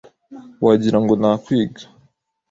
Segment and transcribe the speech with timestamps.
[0.65, 1.81] Wagira ngo nakwiga